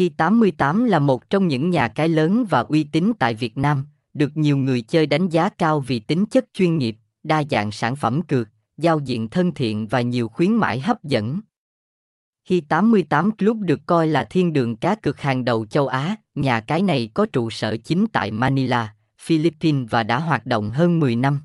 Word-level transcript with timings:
Hi88 0.00 0.84
là 0.84 0.98
một 0.98 1.30
trong 1.30 1.48
những 1.48 1.70
nhà 1.70 1.88
cái 1.88 2.08
lớn 2.08 2.44
và 2.50 2.60
uy 2.60 2.84
tín 2.84 3.12
tại 3.18 3.34
Việt 3.34 3.58
Nam, 3.58 3.86
được 4.14 4.36
nhiều 4.36 4.56
người 4.56 4.82
chơi 4.82 5.06
đánh 5.06 5.28
giá 5.28 5.48
cao 5.48 5.80
vì 5.80 5.98
tính 6.00 6.26
chất 6.26 6.44
chuyên 6.54 6.78
nghiệp, 6.78 6.96
đa 7.22 7.42
dạng 7.50 7.72
sản 7.72 7.96
phẩm 7.96 8.22
cược, 8.22 8.48
giao 8.78 8.98
diện 8.98 9.28
thân 9.28 9.52
thiện 9.54 9.86
và 9.86 10.00
nhiều 10.00 10.28
khuyến 10.28 10.52
mãi 10.52 10.80
hấp 10.80 11.04
dẫn. 11.04 11.40
Hi88 12.48 13.30
Club 13.30 13.60
được 13.60 13.80
coi 13.86 14.08
là 14.08 14.24
thiên 14.24 14.52
đường 14.52 14.76
cá 14.76 14.94
cược 14.94 15.20
hàng 15.20 15.44
đầu 15.44 15.66
châu 15.66 15.86
Á, 15.86 16.16
nhà 16.34 16.60
cái 16.60 16.82
này 16.82 17.10
có 17.14 17.26
trụ 17.26 17.50
sở 17.50 17.76
chính 17.84 18.06
tại 18.12 18.30
Manila, 18.30 18.94
Philippines 19.20 19.90
và 19.90 20.02
đã 20.02 20.18
hoạt 20.18 20.46
động 20.46 20.70
hơn 20.70 21.00
10 21.00 21.16
năm. 21.16 21.40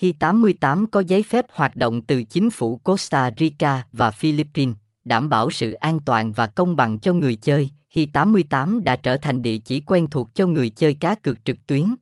Hi88 0.00 0.86
có 0.86 1.00
giấy 1.00 1.22
phép 1.22 1.46
hoạt 1.52 1.76
động 1.76 2.02
từ 2.02 2.24
chính 2.24 2.50
phủ 2.50 2.76
Costa 2.76 3.30
Rica 3.38 3.86
và 3.92 4.10
Philippines, 4.10 4.76
đảm 5.04 5.28
bảo 5.28 5.50
sự 5.50 5.72
an 5.72 6.00
toàn 6.06 6.32
và 6.32 6.46
công 6.46 6.76
bằng 6.76 6.98
cho 6.98 7.12
người 7.12 7.36
chơi. 7.36 7.70
khi 7.88 8.06
88 8.06 8.84
đã 8.84 8.96
trở 8.96 9.16
thành 9.16 9.42
địa 9.42 9.58
chỉ 9.58 9.80
quen 9.80 10.06
thuộc 10.10 10.34
cho 10.34 10.46
người 10.46 10.70
chơi 10.70 10.94
cá 10.94 11.14
cược 11.14 11.44
trực 11.44 11.56
tuyến. 11.66 11.94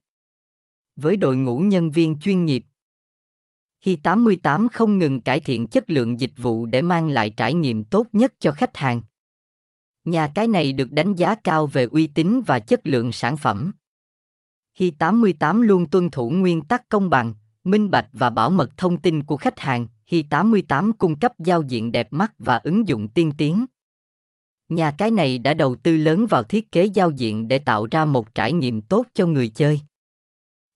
Với 0.96 1.16
đội 1.16 1.36
ngũ 1.36 1.58
nhân 1.58 1.90
viên 1.90 2.18
chuyên 2.18 2.44
nghiệp, 2.44 2.64
khi 3.80 3.96
88 3.96 4.68
không 4.68 4.98
ngừng 4.98 5.20
cải 5.20 5.40
thiện 5.40 5.66
chất 5.66 5.90
lượng 5.90 6.20
dịch 6.20 6.32
vụ 6.36 6.66
để 6.66 6.82
mang 6.82 7.08
lại 7.08 7.30
trải 7.30 7.54
nghiệm 7.54 7.84
tốt 7.84 8.06
nhất 8.12 8.34
cho 8.38 8.52
khách 8.52 8.76
hàng. 8.76 9.02
Nhà 10.04 10.32
cái 10.34 10.48
này 10.48 10.72
được 10.72 10.92
đánh 10.92 11.14
giá 11.14 11.34
cao 11.34 11.66
về 11.66 11.84
uy 11.84 12.06
tín 12.06 12.42
và 12.46 12.58
chất 12.58 12.80
lượng 12.84 13.12
sản 13.12 13.36
phẩm. 13.36 13.72
Khi 14.74 14.90
88 14.90 15.62
luôn 15.62 15.86
tuân 15.86 16.10
thủ 16.10 16.30
nguyên 16.30 16.62
tắc 16.62 16.88
công 16.88 17.10
bằng, 17.10 17.34
minh 17.64 17.90
bạch 17.90 18.08
và 18.12 18.30
bảo 18.30 18.50
mật 18.50 18.76
thông 18.76 19.00
tin 19.00 19.22
của 19.22 19.36
khách 19.36 19.58
hàng. 19.58 19.86
Hi88 20.10 20.92
cung 20.98 21.18
cấp 21.18 21.32
giao 21.38 21.62
diện 21.62 21.92
đẹp 21.92 22.12
mắt 22.12 22.32
và 22.38 22.56
ứng 22.56 22.88
dụng 22.88 23.08
tiên 23.08 23.32
tiến. 23.38 23.66
Nhà 24.68 24.94
cái 24.98 25.10
này 25.10 25.38
đã 25.38 25.54
đầu 25.54 25.74
tư 25.74 25.96
lớn 25.96 26.26
vào 26.26 26.42
thiết 26.42 26.72
kế 26.72 26.84
giao 26.84 27.10
diện 27.10 27.48
để 27.48 27.58
tạo 27.58 27.86
ra 27.90 28.04
một 28.04 28.34
trải 28.34 28.52
nghiệm 28.52 28.80
tốt 28.80 29.06
cho 29.14 29.26
người 29.26 29.48
chơi. 29.48 29.80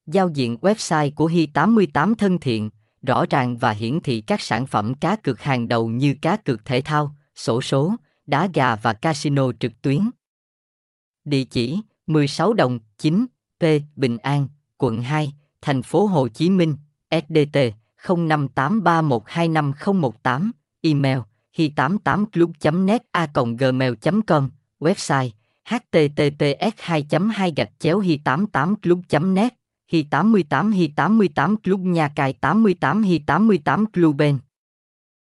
Giao 0.07 0.29
diện 0.29 0.57
website 0.61 1.11
của 1.15 1.29
Hi88 1.29 2.15
thân 2.15 2.39
thiện, 2.39 2.71
rõ 3.03 3.25
ràng 3.31 3.57
và 3.57 3.71
hiển 3.71 4.01
thị 4.01 4.21
các 4.21 4.41
sản 4.41 4.67
phẩm 4.67 4.95
cá 4.95 5.17
cược 5.17 5.41
hàng 5.41 5.69
đầu 5.69 5.89
như 5.89 6.15
cá 6.23 6.37
cược 6.37 6.65
thể 6.65 6.81
thao, 6.81 7.17
sổ 7.35 7.63
số, 7.63 7.95
đá 8.27 8.49
gà 8.55 8.77
và 8.77 8.93
casino 8.93 9.53
trực 9.61 9.83
tuyến. 9.83 10.11
Địa 11.25 11.45
chỉ 11.45 11.81
16 12.07 12.53
Đồng 12.53 12.79
9 12.99 13.27
P 13.61 13.65
Bình 13.97 14.19
An, 14.19 14.49
quận 14.79 15.03
2, 15.03 15.33
thành 15.61 15.83
phố 15.83 16.07
Hồ 16.07 16.29
Chí 16.29 16.51
Minh, 16.51 16.77
SDT 17.11 17.59
0583125018, 18.05 20.51
email 20.83 21.19
hi88club.net 21.57 23.03
a 23.13 23.27
gmail.com, 23.59 24.51
website 24.81 25.31
https 25.65 26.73
2 27.09 27.29
2 27.37 27.53
gạch 27.57 27.71
chéo 27.79 27.99
hi 27.99 28.19
88 28.25 28.75
club 28.83 28.99
net 29.35 29.55
hi 29.93 30.05
88 30.11 30.71
hi 30.71 30.89
88 30.97 31.57
club 31.65 31.81
nhà 31.81 32.09
cài 32.09 32.35
88 32.41 33.03
hi 33.03 33.21
88 33.27 33.85
cluben 33.93 34.39